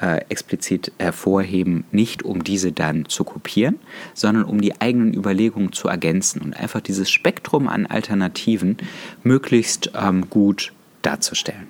äh, 0.00 0.24
explizit 0.28 0.92
hervorheben, 0.98 1.84
nicht 1.92 2.22
um 2.22 2.42
diese 2.42 2.72
dann 2.72 3.06
zu 3.08 3.24
kopieren, 3.24 3.78
sondern 4.14 4.44
um 4.44 4.60
die 4.60 4.80
eigenen 4.80 5.14
Überlegungen 5.14 5.72
zu 5.72 5.88
ergänzen 5.88 6.40
und 6.40 6.54
einfach 6.54 6.80
dieses 6.80 7.10
Spektrum 7.10 7.68
an 7.68 7.86
Alternativen 7.86 8.78
möglichst 9.22 9.92
ähm, 9.94 10.28
gut 10.30 10.72
darzustellen. 11.02 11.68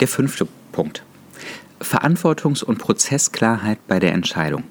Der 0.00 0.08
fünfte 0.08 0.48
Punkt. 0.72 1.04
Verantwortungs- 1.84 2.64
und 2.64 2.78
Prozessklarheit 2.78 3.78
bei 3.86 3.98
der 3.98 4.12
Entscheidung 4.12 4.64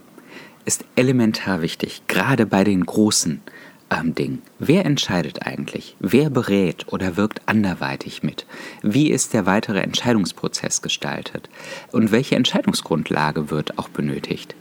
ist 0.65 0.85
elementar 0.95 1.61
wichtig, 1.61 2.03
gerade 2.07 2.45
bei 2.45 2.63
den 2.63 2.85
großen 2.85 3.41
ähm, 3.89 4.15
Ding. 4.15 4.41
Wer 4.59 4.85
entscheidet 4.85 5.45
eigentlich? 5.45 5.95
Wer 5.99 6.29
berät 6.29 6.91
oder 6.91 7.17
wirkt 7.17 7.41
anderweitig 7.47 8.23
mit? 8.23 8.45
Wie 8.81 9.11
ist 9.11 9.33
der 9.33 9.45
weitere 9.45 9.81
Entscheidungsprozess 9.81 10.81
gestaltet? 10.81 11.49
Und 11.91 12.11
welche 12.11 12.35
Entscheidungsgrundlage 12.35 13.49
wird 13.49 13.77
auch 13.77 13.89
benötigt? 13.89 14.55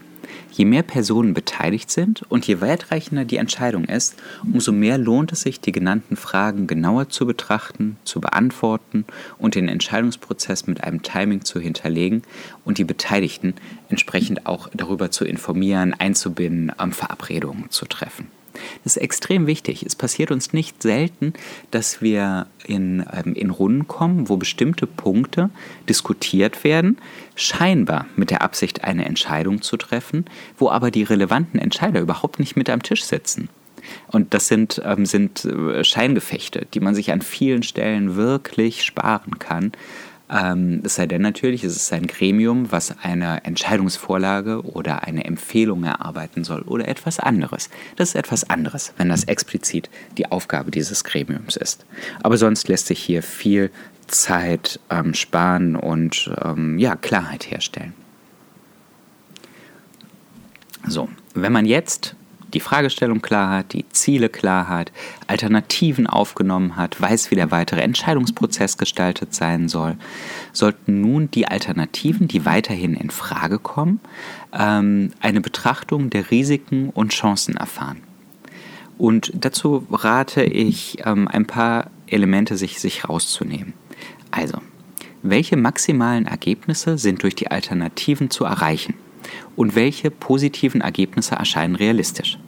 Je 0.53 0.67
mehr 0.67 0.83
Personen 0.83 1.33
beteiligt 1.33 1.91
sind 1.91 2.23
und 2.29 2.47
je 2.47 2.61
weitreichender 2.61 3.25
die 3.25 3.39
Entscheidung 3.39 3.87
ist, 3.87 4.17
umso 4.45 4.71
mehr 4.71 4.99
lohnt 4.99 5.33
es 5.33 5.41
sich, 5.41 5.61
die 5.61 5.73
genannten 5.73 6.15
Fragen 6.17 6.67
genauer 6.67 7.09
zu 7.09 7.27
betrachten, 7.27 7.97
zu 8.05 8.21
beantworten 8.21 9.07
und 9.39 9.55
den 9.55 9.69
Entscheidungsprozess 9.69 10.67
mit 10.67 10.85
einem 10.85 11.03
Timing 11.03 11.45
zu 11.45 11.59
hinterlegen 11.59 12.23
und 12.67 12.77
die 12.77 12.85
Beteiligten 12.85 13.55
entsprechend 13.89 14.47
auch 14.47 14.69
darüber 14.75 15.11
zu 15.11 15.25
informieren, 15.25 15.95
einzubinden, 15.95 16.71
Verabredungen 16.93 17.71
zu 17.71 17.87
treffen. 17.87 18.42
Das 18.85 18.97
ist 18.97 19.03
extrem 19.03 19.47
wichtig. 19.47 19.85
Es 19.85 19.97
passiert 19.97 20.31
uns 20.31 20.53
nicht 20.53 20.83
selten, 20.83 21.33
dass 21.71 22.03
wir 22.03 22.47
in, 22.67 23.05
ähm, 23.13 23.35
in 23.35 23.51
Runden 23.51 23.89
kommen, 23.89 24.29
wo 24.29 24.37
bestimmte 24.37 24.87
Punkte 24.87 25.51
diskutiert 25.89 26.65
werden, 26.65 26.99
scheinbar 27.35 28.07
mit 28.17 28.31
der 28.31 28.43
Absicht, 28.43 28.85
eine 28.85 29.05
Entscheidung 29.05 29.63
zu 29.63 29.77
treffen, 29.77 30.25
wo 30.59 30.71
aber 30.71 30.91
die 30.91 31.03
relevanten 31.03 31.61
Entscheider 31.61 32.01
überhaupt 32.01 32.39
nicht 32.39 32.57
mit 32.57 32.71
am 32.71 32.83
Tisch 32.83 33.05
sitzen. 33.05 33.49
Und 34.09 34.33
das 34.35 34.49
sind, 34.49 34.81
ähm, 34.85 35.07
sind 35.07 35.45
äh, 35.45 35.83
Scheingefechte, 35.85 36.67
die 36.73 36.81
man 36.81 36.95
sich 36.95 37.13
an 37.13 37.23
vielen 37.23 37.63
Stellen 37.63 38.17
wirklich 38.17 38.85
sparen 38.85 39.39
kann, 39.39 39.73
ähm, 40.33 40.81
es 40.83 40.95
sei 40.95 41.07
denn 41.07 41.21
natürlich, 41.21 41.63
es 41.63 41.77
ist 41.77 41.93
ein 41.93 42.07
Gremium, 42.07 42.73
was 42.73 42.97
eine 43.03 43.45
Entscheidungsvorlage 43.45 44.63
oder 44.63 45.03
eine 45.05 45.25
Empfehlung 45.25 45.85
erarbeiten 45.85 46.43
soll 46.43 46.63
oder 46.63 46.89
etwas 46.89 47.19
anderes. 47.19 47.69
Das 47.97 48.11
ist 48.11 48.15
etwas 48.15 48.49
anderes, 48.49 48.95
wenn 48.97 49.11
das 49.11 49.25
explizit 49.25 49.91
die 50.17 50.27
Aufgabe 50.27 50.71
dieses 50.71 51.05
Gremiums 51.05 51.57
ist. 51.57 51.85
Aber 52.23 52.39
sonst 52.39 52.69
lässt 52.69 52.87
sich 52.87 53.01
hier 53.01 53.23
viel 53.23 53.71
Zeit 54.07 54.81
ähm, 54.91 55.13
sparen 55.15 55.77
und 55.77 56.31
ähm, 56.43 56.79
ja, 56.79 56.97
Klarheit 56.97 57.51
herstellen. 57.51 57.93
So, 60.87 61.09
wenn 61.35 61.53
man 61.53 61.67
jetzt 61.67 62.17
die 62.55 62.61
Fragestellung 62.61 63.23
klar 63.23 63.51
hat, 63.51 63.73
die 63.73 63.89
Ziele 63.91 64.29
klar 64.29 64.69
hat, 64.69 64.93
Alternativen 65.27 66.07
aufgenommen 66.07 66.77
hat, 66.77 67.01
weiß, 67.01 67.31
wie 67.31 67.35
der 67.35 67.51
weitere 67.51 67.81
Entscheidungsprozess 67.81 68.79
gestaltet 68.79 69.35
sein 69.35 69.69
soll, 69.69 69.97
sollten 70.53 71.01
nun 71.01 71.31
die 71.31 71.49
Alternativen, 71.49 72.29
die 72.29 72.45
weiterhin 72.45 72.95
in 72.95 73.11
Frage 73.11 73.59
kommen, 73.59 74.01
ähm, 74.53 75.13
eine 75.21 75.41
Betrachtung 75.41 76.11
der 76.11 76.31
Risiken 76.31 76.91
und 76.91 77.13
Chancen 77.13 77.57
erfahren. 77.57 78.03
Und 78.99 79.33
dazu 79.35 79.87
rate 79.91 80.45
ich, 80.45 80.99
ähm, 81.05 81.27
ein 81.29 81.47
paar 81.47 81.91
Elemente 82.07 82.57
sich, 82.57 82.79
sich 82.79 83.09
rauszunehmen. 83.09 83.73
Also, 84.31 84.59
welche 85.23 85.57
maximalen 85.57 86.27
Ergebnisse 86.27 86.99
sind 86.99 87.23
durch 87.23 87.35
die 87.35 87.51
Alternativen 87.51 88.31
zu 88.31 88.45
erreichen? 88.45 88.95
Und 89.57 89.75
welche 89.75 90.11
positiven 90.11 90.81
Ergebnisse 90.81 91.35
erscheinen 91.35 91.77
realistisch. 91.77 92.39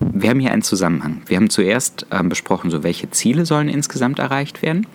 Wir 0.00 0.30
haben 0.30 0.40
hier 0.40 0.52
einen 0.52 0.62
Zusammenhang. 0.62 1.22
Wir 1.26 1.36
haben 1.36 1.50
zuerst 1.50 2.06
ähm, 2.10 2.28
besprochen, 2.28 2.70
so 2.70 2.82
welche 2.82 3.10
Ziele 3.10 3.46
sollen 3.46 3.68
insgesamt 3.68 4.18
erreicht 4.18 4.62
werden. 4.62 4.86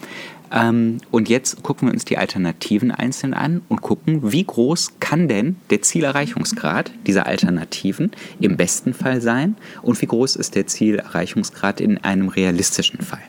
Ähm, 0.52 0.98
und 1.12 1.30
jetzt 1.30 1.64
gucken 1.64 1.88
wir 1.88 1.94
uns 1.94 2.06
die 2.06 2.18
Alternativen 2.18 2.92
einzeln 2.92 3.34
an 3.34 3.62
und 3.70 3.82
gucken, 3.82 4.32
wie 4.32 4.44
groß 4.44 5.00
kann 5.00 5.28
denn 5.28 5.58
der 5.70 5.82
Zielerreichungsgrad 5.82 6.92
dieser 7.08 7.26
Alternativen 7.26 8.12
im 8.40 8.58
besten 8.58 8.94
Fall 8.94 9.22
sein 9.22 9.56
und 9.82 10.02
wie 10.02 10.08
groß 10.08 10.36
ist 10.36 10.56
der 10.56 10.68
Zielerreichungsgrad 10.68 11.82
in 11.82 11.98
einem 12.00 12.30
realistischen 12.30 13.02
Fall. 13.02 13.22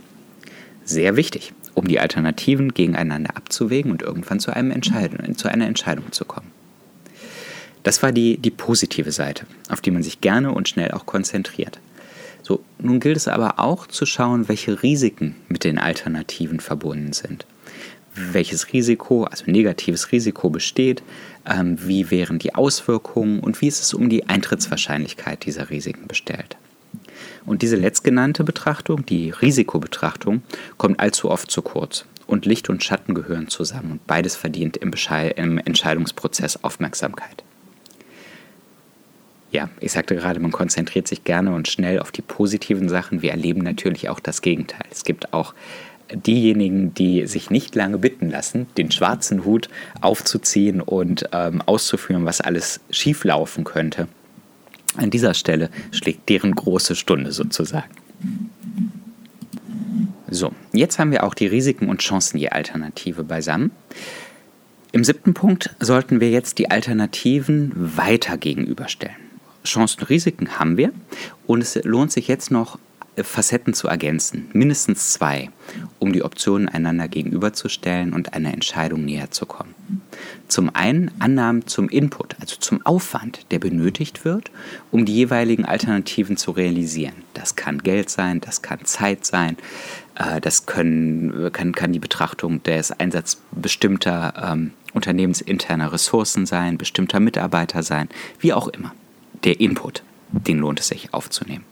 Sehr 0.85 1.17
wichtig, 1.17 1.53
um 1.75 1.87
die 1.87 2.01
Alternativen 2.01 2.75
gegeneinander 2.75 3.37
abzuwägen 3.37 3.93
und 3.93 4.03
irgendwann 4.03 4.41
zu, 4.41 4.55
einem 4.55 4.71
Entscheidung, 4.71 5.37
zu 5.37 5.49
einer 5.49 5.67
Entscheidung 5.67 6.11
zu 6.13 6.25
kommen. 6.25 6.50
Das 7.83 8.03
war 8.03 8.13
die, 8.13 8.37
die 8.37 8.51
positive 8.51 9.11
Seite, 9.11 9.47
auf 9.69 9.81
die 9.81 9.91
man 9.91 10.03
sich 10.03 10.21
gerne 10.21 10.53
und 10.53 10.69
schnell 10.69 10.91
auch 10.93 11.07
konzentriert. 11.07 11.79
So, 12.43 12.61
nun 12.79 13.01
gilt 13.01 13.17
es 13.17 13.29
aber 13.29 13.59
auch 13.59 13.87
zu 13.87 14.07
schauen, 14.07 14.49
welche 14.49 14.83
Risiken 14.83 15.37
mit 15.49 15.65
den 15.65 15.79
Alternativen 15.79 16.61
verbunden 16.61 17.13
sind. 17.13 17.47
Welches 18.15 18.73
Risiko, 18.73 19.25
also 19.25 19.45
negatives 19.47 20.13
Risiko 20.13 20.51
besteht, 20.51 21.03
ähm, 21.47 21.79
wie 21.87 22.11
wären 22.11 22.39
die 22.39 22.55
Auswirkungen 22.55 23.41
und 23.41 23.61
wie 23.61 23.69
ist 23.69 23.81
es 23.81 23.95
um 23.95 24.11
die 24.11 24.29
Eintrittswahrscheinlichkeit 24.29 25.47
dieser 25.47 25.71
Risiken 25.71 26.09
bestellt. 26.09 26.57
Und 27.47 27.63
diese 27.63 27.77
letztgenannte 27.77 28.45
Betrachtung, 28.45 29.07
die 29.07 29.31
Risikobetrachtung, 29.31 30.43
kommt 30.77 31.01
allzu 31.01 31.31
oft 31.31 31.51
zu 31.51 31.63
kurz. 31.63 32.05
Und 32.27 32.47
Licht 32.47 32.69
und 32.69 32.85
Schatten 32.85 33.15
gehören 33.15 33.49
zusammen 33.49 33.93
und 33.93 34.07
beides 34.07 34.37
verdient 34.37 34.77
im, 34.77 34.93
im 35.37 35.59
Entscheidungsprozess 35.59 36.63
Aufmerksamkeit 36.63 37.45
ja, 39.53 39.69
ich 39.81 39.93
sagte 39.93 40.15
gerade, 40.15 40.41
man 40.41 40.53
konzentriert 40.53 41.09
sich 41.09 41.25
gerne 41.25 41.53
und 41.53 41.69
schnell 41.69 41.99
auf 41.99 42.13
die 42.13 42.23
positiven 42.23 42.89
Sachen. 42.89 43.23
Wir 43.23 43.33
erleben 43.33 43.63
natürlich 43.63 44.09
auch 44.09 44.21
das 44.21 44.43
Gegenteil. 44.43 44.87
Es 44.91 45.05
gibt 45.05 45.33
auch 45.33 45.55
diejenigen, 46.15 46.95
die 46.95 47.27
sich 47.27 47.51
nicht 47.51 47.75
lange 47.75 47.99
bitten 47.99 48.31
lassen, 48.31 48.67
den 48.77 48.91
schwarzen 48.91 49.45
Hut 49.45 49.69
aufzuziehen 50.01 50.81
und 50.81 51.29
ähm, 51.33 51.63
auszuführen, 51.63 52.25
was 52.25 52.41
alles 52.41 52.81
schieflaufen 52.91 53.65
könnte. 53.65 54.09
An 54.97 55.11
dieser 55.11 55.35
Stelle 55.35 55.71
schlägt 55.93 56.29
deren 56.29 56.55
große 56.55 56.97
Stunde 56.97 57.33
sozusagen. 57.33 57.91
So, 60.29 60.53
jetzt 60.73 60.99
haben 60.99 61.11
wir 61.11 61.25
auch 61.25 61.35
die 61.35 61.47
Risiken 61.47 61.89
und 61.89 62.03
Chancen 62.03 62.39
je 62.39 62.51
Alternative 62.51 63.25
beisammen. 63.25 63.71
Im 64.93 65.05
siebten 65.05 65.35
Punkt 65.35 65.75
sollten 65.79 66.21
wir 66.21 66.31
jetzt 66.31 66.59
die 66.59 66.71
Alternativen 66.71 67.73
weiter 67.97 68.37
gegenüberstellen. 68.37 69.30
Chancen 69.65 70.01
und 70.01 70.11
Risiken 70.11 70.59
haben 70.59 70.77
wir. 70.77 70.93
Und 71.47 71.61
es 71.61 71.83
lohnt 71.85 72.13
sich 72.13 72.29
jetzt 72.29 72.51
noch 72.51 72.79
Facetten 73.25 73.75
zu 73.75 73.89
ergänzen, 73.89 74.49
mindestens 74.53 75.13
zwei, 75.13 75.51
um 75.99 76.13
die 76.13 76.23
Optionen 76.23 76.69
einander 76.69 77.09
gegenüberzustellen 77.09 78.13
und 78.13 78.35
einer 78.35 78.53
Entscheidung 78.53 79.05
näher 79.05 79.31
zu 79.31 79.47
kommen. 79.47 79.75
Zum 80.49 80.75
einen 80.75 81.11
Annahmen 81.19 81.67
zum 81.67 81.89
Input, 81.89 82.37
also 82.41 82.57
zum 82.57 82.85
Aufwand, 82.85 83.47
der 83.51 83.59
benötigt 83.59 84.25
wird, 84.25 84.51
um 84.91 85.05
die 85.05 85.15
jeweiligen 85.15 85.65
Alternativen 85.65 86.37
zu 86.37 86.53
realisieren. 86.53 87.15
Das 87.35 87.57
kann 87.57 87.79
Geld 87.79 88.11
sein, 88.11 88.41
das 88.41 88.63
kann 88.63 88.85
Zeit 88.85 89.27
sein, 89.27 89.57
äh, 90.17 90.41
das 90.41 90.67
können, 90.67 91.53
kann, 91.53 91.73
kann 91.73 91.93
die 91.93 91.99
Betrachtung 91.99 92.63
des 92.63 92.93
Einsatzes 92.93 93.43
bestimmter 93.53 94.53
ähm, 94.53 94.73
unternehmensinterner 94.93 95.93
Ressourcen 95.93 96.47
sein, 96.47 96.79
bestimmter 96.79 97.21
Mitarbeiter 97.21 97.83
sein, 97.83 98.09
wie 98.39 98.53
auch 98.53 98.69
immer. 98.69 98.93
Der 99.45 99.61
Input, 99.61 100.03
den 100.33 100.59
lohnt 100.59 100.81
es 100.81 100.89
sich 100.89 101.13
aufzunehmen 101.15 101.65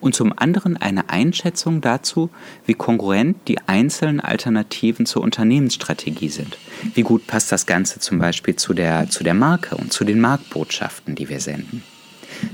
und 0.00 0.14
zum 0.14 0.32
anderen 0.36 0.76
eine 0.76 1.10
Einschätzung 1.10 1.80
dazu, 1.80 2.30
wie 2.66 2.74
kongruent 2.74 3.36
die 3.48 3.58
einzelnen 3.66 4.20
Alternativen 4.20 5.06
zur 5.06 5.22
Unternehmensstrategie 5.22 6.28
sind. 6.28 6.58
Wie 6.94 7.02
gut 7.02 7.26
passt 7.26 7.52
das 7.52 7.66
Ganze 7.66 8.00
zum 8.00 8.18
Beispiel 8.18 8.56
zu 8.56 8.74
der, 8.74 9.08
zu 9.10 9.24
der 9.24 9.34
Marke 9.34 9.76
und 9.76 9.92
zu 9.92 10.04
den 10.04 10.20
Marktbotschaften, 10.20 11.14
die 11.14 11.28
wir 11.28 11.40
senden. 11.40 11.82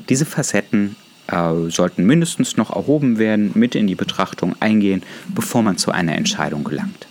Diese 0.09 0.27
Facetten 0.27 0.97
äh, 1.29 1.71
sollten 1.71 2.05
mindestens 2.05 2.57
noch 2.57 2.75
erhoben 2.75 3.19
werden, 3.19 3.53
mit 3.55 3.75
in 3.75 3.87
die 3.87 3.95
Betrachtung 3.95 4.57
eingehen, 4.61 5.03
bevor 5.29 5.63
man 5.63 5.79
zu 5.79 5.93
einer 5.93 6.17
Entscheidung 6.17 6.65
gelangt. 6.65 7.07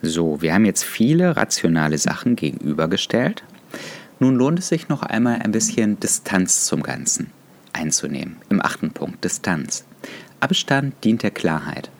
So, 0.00 0.40
wir 0.40 0.54
haben 0.54 0.64
jetzt 0.64 0.84
viele 0.84 1.36
rationale 1.36 1.98
Sachen 1.98 2.36
gegenübergestellt. 2.36 3.42
Nun 4.20 4.34
lohnt 4.34 4.58
es 4.58 4.68
sich 4.68 4.88
noch 4.88 5.02
einmal 5.02 5.40
ein 5.42 5.52
bisschen 5.52 6.00
Distanz 6.00 6.64
zum 6.64 6.82
Ganzen 6.82 7.30
einzunehmen. 7.72 8.36
Im 8.48 8.60
achten 8.60 8.90
Punkt, 8.90 9.22
Distanz. 9.22 9.84
Abstand 10.40 10.94
dient 11.04 11.22
der 11.22 11.30
Klarheit. 11.30 11.90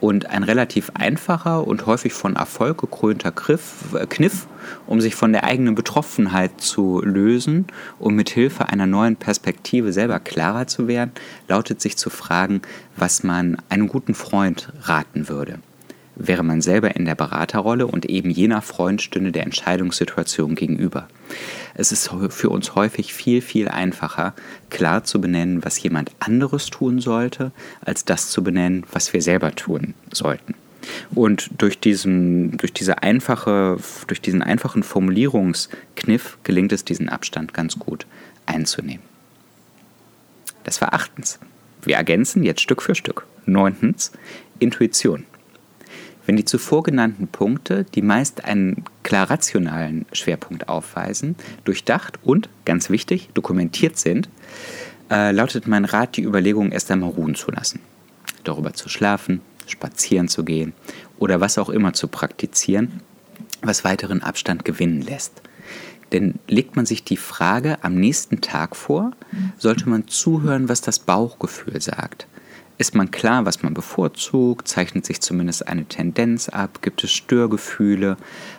Und 0.00 0.26
ein 0.26 0.42
relativ 0.42 0.90
einfacher 0.94 1.66
und 1.66 1.86
häufig 1.86 2.12
von 2.12 2.36
Erfolg 2.36 2.78
gekrönter 2.80 3.32
Griff, 3.32 3.94
äh, 3.94 4.06
Kniff, 4.06 4.46
um 4.86 5.00
sich 5.00 5.14
von 5.14 5.32
der 5.32 5.44
eigenen 5.44 5.74
Betroffenheit 5.74 6.60
zu 6.60 7.00
lösen 7.02 7.66
und 7.98 8.14
mit 8.14 8.28
Hilfe 8.30 8.68
einer 8.68 8.86
neuen 8.86 9.16
Perspektive 9.16 9.92
selber 9.92 10.20
klarer 10.20 10.66
zu 10.66 10.86
werden, 10.86 11.12
lautet 11.48 11.80
sich 11.80 11.96
zu 11.96 12.10
fragen, 12.10 12.62
was 12.96 13.22
man 13.22 13.56
einem 13.68 13.88
guten 13.88 14.14
Freund 14.14 14.72
raten 14.82 15.28
würde 15.28 15.58
wäre 16.16 16.42
man 16.42 16.60
selber 16.60 16.94
in 16.94 17.04
der 17.04 17.14
Beraterrolle 17.14 17.86
und 17.86 18.06
eben 18.06 18.30
jener 18.30 18.62
Freund 18.62 19.02
stünde 19.02 19.32
der 19.32 19.44
Entscheidungssituation 19.44 20.54
gegenüber. 20.54 21.08
Es 21.74 21.90
ist 21.90 22.10
für 22.30 22.50
uns 22.50 22.74
häufig 22.74 23.12
viel, 23.12 23.40
viel 23.40 23.68
einfacher, 23.68 24.34
klar 24.70 25.04
zu 25.04 25.20
benennen, 25.20 25.64
was 25.64 25.82
jemand 25.82 26.12
anderes 26.20 26.66
tun 26.66 27.00
sollte, 27.00 27.52
als 27.80 28.04
das 28.04 28.30
zu 28.30 28.44
benennen, 28.44 28.84
was 28.92 29.12
wir 29.12 29.22
selber 29.22 29.54
tun 29.54 29.94
sollten. 30.12 30.54
Und 31.14 31.50
durch 31.58 31.80
diesen, 31.80 32.56
durch 32.58 32.72
diese 32.72 33.02
einfache, 33.02 33.78
durch 34.06 34.20
diesen 34.20 34.42
einfachen 34.42 34.82
Formulierungskniff 34.82 36.38
gelingt 36.44 36.72
es, 36.72 36.84
diesen 36.84 37.08
Abstand 37.08 37.54
ganz 37.54 37.78
gut 37.78 38.06
einzunehmen. 38.46 39.02
Das 40.62 40.80
war 40.80 40.94
achtens. 40.94 41.38
Wir 41.82 41.96
ergänzen 41.96 42.42
jetzt 42.44 42.60
Stück 42.60 42.82
für 42.82 42.94
Stück. 42.94 43.26
Neuntens, 43.46 44.12
Intuition. 44.58 45.24
Wenn 46.26 46.36
die 46.36 46.44
zuvor 46.44 46.82
genannten 46.82 47.28
Punkte, 47.28 47.84
die 47.94 48.02
meist 48.02 48.44
einen 48.44 48.84
klar 49.02 49.30
rationalen 49.30 50.06
Schwerpunkt 50.12 50.68
aufweisen, 50.68 51.36
durchdacht 51.64 52.18
und, 52.22 52.48
ganz 52.64 52.88
wichtig, 52.88 53.28
dokumentiert 53.34 53.98
sind, 53.98 54.28
äh, 55.10 55.32
lautet 55.32 55.66
mein 55.66 55.84
Rat, 55.84 56.16
die 56.16 56.22
Überlegungen 56.22 56.72
erst 56.72 56.90
einmal 56.90 57.10
ruhen 57.10 57.34
zu 57.34 57.50
lassen. 57.50 57.80
Darüber 58.42 58.72
zu 58.72 58.88
schlafen, 58.88 59.42
spazieren 59.66 60.28
zu 60.28 60.44
gehen 60.44 60.72
oder 61.18 61.40
was 61.40 61.58
auch 61.58 61.68
immer 61.68 61.92
zu 61.92 62.08
praktizieren, 62.08 63.00
was 63.62 63.84
weiteren 63.84 64.22
Abstand 64.22 64.64
gewinnen 64.64 65.02
lässt. 65.02 65.42
Denn 66.12 66.38
legt 66.48 66.76
man 66.76 66.86
sich 66.86 67.02
die 67.04 67.16
Frage 67.16 67.82
am 67.82 67.94
nächsten 67.94 68.40
Tag 68.40 68.76
vor, 68.76 69.12
sollte 69.58 69.88
man 69.88 70.06
zuhören, 70.06 70.68
was 70.68 70.80
das 70.80 70.98
Bauchgefühl 70.98 71.80
sagt. 71.80 72.26
Ist 72.76 72.96
man 72.96 73.12
klar, 73.12 73.46
was 73.46 73.62
man 73.62 73.72
bevorzugt? 73.72 74.66
Zeichnet 74.66 75.06
sich 75.06 75.20
zumindest 75.20 75.68
eine 75.68 75.84
Tendenz 75.84 76.48
ab? 76.48 76.82
Gibt 76.82 77.04
es 77.04 77.12
Störgefühle? 77.12 78.16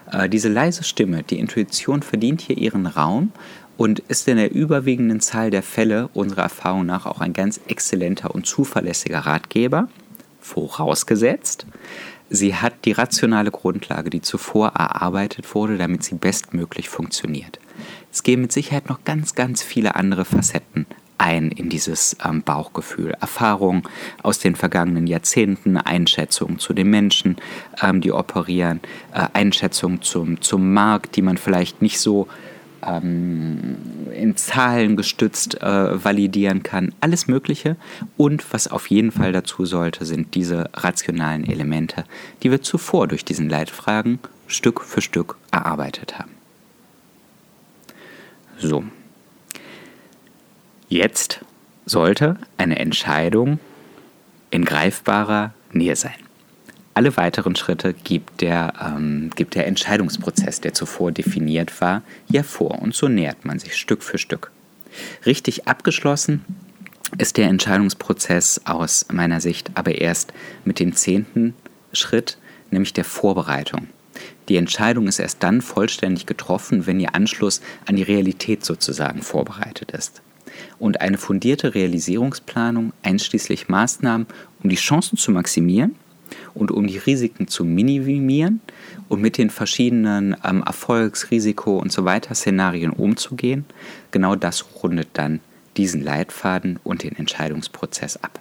Äh, 0.09 0.29
diese 0.29 0.47
leise 0.47 0.83
Stimme, 0.83 1.23
die 1.23 1.37
Intuition 1.37 2.01
verdient 2.01 2.39
hier 2.39 2.57
ihren 2.57 2.85
Raum 2.85 3.33
und 3.75 3.99
ist 3.99 4.27
in 4.29 4.37
der 4.37 4.53
überwiegenden 4.53 5.19
Zahl 5.19 5.51
der 5.51 5.63
Fälle 5.63 6.09
unserer 6.13 6.43
Erfahrung 6.43 6.85
nach 6.85 7.05
auch 7.05 7.19
ein 7.19 7.33
ganz 7.33 7.59
exzellenter 7.67 8.33
und 8.33 8.45
zuverlässiger 8.45 9.19
Ratgeber, 9.19 9.89
vorausgesetzt, 10.39 11.65
sie 12.29 12.55
hat 12.55 12.85
die 12.85 12.93
rationale 12.93 13.51
Grundlage, 13.51 14.09
die 14.09 14.21
zuvor 14.21 14.69
erarbeitet 14.69 15.53
wurde, 15.53 15.77
damit 15.77 16.03
sie 16.03 16.15
bestmöglich 16.15 16.87
funktioniert. 16.87 17.59
Es 18.13 18.23
gehen 18.23 18.39
mit 18.39 18.53
Sicherheit 18.53 18.87
noch 18.87 19.03
ganz, 19.03 19.35
ganz 19.35 19.61
viele 19.61 19.95
andere 19.95 20.23
Facetten 20.23 20.85
ein 21.17 21.51
in 21.51 21.69
dieses 21.69 22.17
ähm, 22.23 22.41
Bauchgefühl. 22.43 23.11
Erfahrung 23.19 23.87
aus 24.23 24.39
den 24.39 24.55
vergangenen 24.55 25.07
Jahrzehnten, 25.07 25.77
Einschätzungen 25.77 26.59
zu 26.59 26.73
den 26.73 26.89
Menschen, 26.89 27.37
ähm, 27.81 28.01
die 28.01 28.11
operieren, 28.11 28.79
äh, 29.13 29.27
Einschätzungen 29.33 30.01
zum, 30.01 30.41
zum 30.41 30.73
Markt, 30.73 31.15
die 31.15 31.21
man 31.21 31.37
vielleicht 31.37 31.81
nicht 31.81 31.99
so 31.99 32.27
ähm, 32.85 33.77
in 34.13 34.37
Zahlen 34.37 34.95
gestützt 34.95 35.61
äh, 35.61 36.03
validieren 36.03 36.63
kann. 36.63 36.93
Alles 37.01 37.27
Mögliche. 37.27 37.75
Und 38.17 38.53
was 38.53 38.67
auf 38.67 38.87
jeden 38.87 39.11
Fall 39.11 39.31
dazu 39.31 39.65
sollte, 39.65 40.05
sind 40.05 40.35
diese 40.35 40.69
rationalen 40.73 41.45
Elemente, 41.45 42.05
die 42.43 42.51
wir 42.51 42.61
zuvor 42.61 43.07
durch 43.07 43.25
diesen 43.25 43.49
Leitfragen 43.49 44.19
Stück 44.47 44.81
für 44.81 45.01
Stück 45.01 45.37
erarbeitet 45.51 46.19
haben. 46.19 46.31
So, 48.57 48.83
Jetzt 50.87 51.39
sollte 51.87 52.37
eine 52.57 52.77
Entscheidung 52.77 53.59
in 54.51 54.65
greifbarer 54.65 55.53
Nähe 55.71 55.95
sein. 55.95 56.13
Alle 56.93 57.17
weiteren 57.17 57.55
Schritte 57.55 57.93
gibt 57.93 58.41
der, 58.41 58.73
ähm, 58.79 59.31
gibt 59.35 59.55
der 59.55 59.67
Entscheidungsprozess, 59.67 60.61
der 60.61 60.73
zuvor 60.73 61.11
definiert 61.11 61.81
war, 61.81 62.03
ja 62.29 62.43
vor. 62.43 62.81
Und 62.81 62.95
so 62.95 63.07
nähert 63.07 63.45
man 63.45 63.59
sich 63.59 63.75
Stück 63.75 64.03
für 64.03 64.17
Stück. 64.17 64.51
Richtig 65.25 65.67
abgeschlossen 65.67 66.45
ist 67.17 67.37
der 67.37 67.47
Entscheidungsprozess 67.47 68.61
aus 68.65 69.07
meiner 69.11 69.41
Sicht 69.41 69.71
aber 69.73 69.95
erst 69.95 70.33
mit 70.65 70.79
dem 70.79 70.95
zehnten 70.95 71.55
Schritt, 71.93 72.37
nämlich 72.69 72.93
der 72.93 73.05
Vorbereitung. 73.05 73.87
Die 74.49 74.55
Entscheidung 74.55 75.07
ist 75.07 75.19
erst 75.19 75.41
dann 75.43 75.61
vollständig 75.61 76.27
getroffen, 76.27 76.85
wenn 76.85 76.99
ihr 76.99 77.15
Anschluss 77.15 77.61
an 77.87 77.95
die 77.95 78.03
Realität 78.03 78.63
sozusagen 78.63 79.23
vorbereitet 79.23 79.91
ist 79.91 80.21
und 80.79 81.01
eine 81.01 81.17
fundierte 81.17 81.75
Realisierungsplanung 81.75 82.93
einschließlich 83.03 83.67
Maßnahmen, 83.67 84.27
um 84.63 84.69
die 84.69 84.75
Chancen 84.75 85.17
zu 85.17 85.31
maximieren 85.31 85.95
und 86.53 86.71
um 86.71 86.87
die 86.87 86.97
Risiken 86.97 87.47
zu 87.47 87.63
minimieren 87.63 88.61
und 89.09 89.21
mit 89.21 89.37
den 89.37 89.49
verschiedenen 89.49 90.35
ähm, 90.43 90.63
Erfolgs-, 90.65 91.27
und 91.65 91.91
so 91.91 92.05
weiter 92.05 92.35
Szenarien 92.35 92.91
umzugehen, 92.91 93.65
genau 94.11 94.35
das 94.35 94.65
rundet 94.81 95.09
dann 95.13 95.39
diesen 95.77 96.03
Leitfaden 96.03 96.79
und 96.83 97.03
den 97.03 97.15
Entscheidungsprozess 97.15 98.17
ab. 98.17 98.39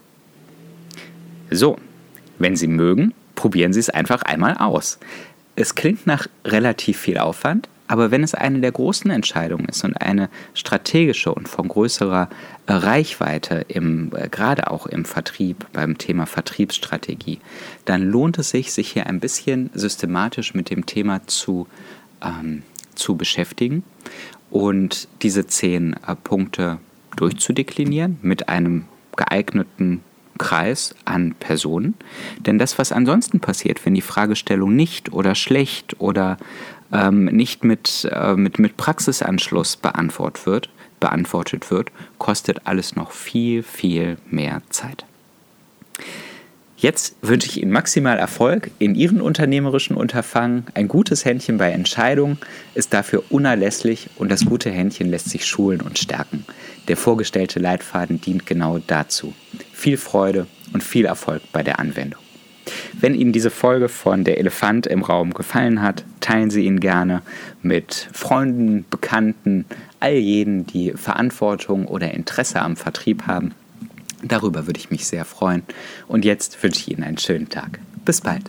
So, 1.50 1.76
wenn 2.38 2.56
Sie 2.56 2.68
mögen, 2.68 3.12
probieren 3.34 3.72
Sie 3.72 3.80
es 3.80 3.90
einfach 3.90 4.22
einmal 4.22 4.56
aus. 4.56 4.98
Es 5.56 5.74
klingt 5.74 6.06
nach 6.06 6.26
relativ 6.44 6.98
viel 6.98 7.18
Aufwand, 7.18 7.68
aber 7.86 8.10
wenn 8.10 8.22
es 8.22 8.34
eine 8.34 8.60
der 8.60 8.72
großen 8.72 9.10
Entscheidungen 9.10 9.66
ist 9.66 9.84
und 9.84 9.94
eine 10.00 10.30
strategische 10.54 11.34
und 11.34 11.48
von 11.48 11.68
größerer 11.68 12.28
äh, 12.66 12.72
Reichweite, 12.72 13.66
im, 13.68 14.10
äh, 14.16 14.28
gerade 14.28 14.70
auch 14.70 14.86
im 14.86 15.04
Vertrieb, 15.04 15.66
beim 15.72 15.98
Thema 15.98 16.26
Vertriebsstrategie, 16.26 17.40
dann 17.84 18.02
lohnt 18.02 18.38
es 18.38 18.50
sich, 18.50 18.72
sich 18.72 18.92
hier 18.92 19.06
ein 19.06 19.20
bisschen 19.20 19.70
systematisch 19.74 20.54
mit 20.54 20.70
dem 20.70 20.86
Thema 20.86 21.26
zu, 21.26 21.66
ähm, 22.22 22.62
zu 22.94 23.16
beschäftigen 23.16 23.84
und 24.50 25.08
diese 25.22 25.46
zehn 25.46 25.94
äh, 26.06 26.14
Punkte 26.16 26.78
durchzudeklinieren 27.16 28.18
mit 28.22 28.48
einem 28.48 28.86
geeigneten 29.16 30.02
Kreis 30.38 30.94
an 31.04 31.34
Personen. 31.38 31.94
Denn 32.40 32.58
das, 32.58 32.78
was 32.78 32.92
ansonsten 32.92 33.40
passiert, 33.40 33.84
wenn 33.84 33.94
die 33.94 34.00
Fragestellung 34.00 34.74
nicht 34.74 35.12
oder 35.12 35.34
schlecht 35.34 36.00
oder 36.00 36.38
ähm, 36.94 37.26
nicht 37.26 37.64
mit, 37.64 38.08
äh, 38.10 38.34
mit, 38.34 38.58
mit 38.58 38.76
Praxisanschluss 38.76 39.76
beantwortet 39.76 40.46
wird, 40.46 40.70
beantwortet 41.00 41.70
wird, 41.70 41.90
kostet 42.18 42.66
alles 42.66 42.96
noch 42.96 43.10
viel, 43.10 43.62
viel 43.62 44.16
mehr 44.30 44.62
Zeit. 44.70 45.04
Jetzt 46.76 47.16
wünsche 47.22 47.48
ich 47.48 47.62
Ihnen 47.62 47.72
maximal 47.72 48.18
Erfolg 48.18 48.70
in 48.78 48.94
Ihren 48.94 49.20
unternehmerischen 49.20 49.96
Unterfangen. 49.96 50.66
Ein 50.74 50.88
gutes 50.88 51.24
Händchen 51.24 51.56
bei 51.56 51.70
Entscheidungen 51.70 52.38
ist 52.74 52.92
dafür 52.92 53.24
unerlässlich 53.30 54.10
und 54.16 54.30
das 54.30 54.44
gute 54.44 54.70
Händchen 54.70 55.08
lässt 55.08 55.30
sich 55.30 55.46
schulen 55.46 55.80
und 55.80 55.98
stärken. 55.98 56.44
Der 56.88 56.96
vorgestellte 56.96 57.58
Leitfaden 57.58 58.20
dient 58.20 58.44
genau 58.44 58.80
dazu. 58.86 59.32
viel 59.72 59.96
Freude 59.96 60.46
und 60.72 60.82
viel 60.82 61.06
Erfolg 61.06 61.42
bei 61.52 61.62
der 61.62 61.78
Anwendung. 61.78 62.23
Wenn 63.00 63.14
Ihnen 63.14 63.32
diese 63.32 63.50
Folge 63.50 63.88
von 63.88 64.24
Der 64.24 64.38
Elefant 64.38 64.86
im 64.86 65.02
Raum 65.02 65.34
gefallen 65.34 65.82
hat, 65.82 66.04
teilen 66.20 66.50
Sie 66.50 66.64
ihn 66.64 66.80
gerne 66.80 67.22
mit 67.62 68.08
Freunden, 68.12 68.84
Bekannten, 68.88 69.66
all 70.00 70.14
jenen, 70.14 70.66
die 70.66 70.92
Verantwortung 70.92 71.86
oder 71.86 72.12
Interesse 72.12 72.60
am 72.60 72.76
Vertrieb 72.76 73.26
haben. 73.26 73.52
Darüber 74.22 74.66
würde 74.66 74.80
ich 74.80 74.90
mich 74.90 75.06
sehr 75.06 75.24
freuen. 75.24 75.62
Und 76.08 76.24
jetzt 76.24 76.62
wünsche 76.62 76.80
ich 76.80 76.90
Ihnen 76.90 77.04
einen 77.04 77.18
schönen 77.18 77.48
Tag. 77.48 77.78
Bis 78.04 78.20
bald. 78.20 78.44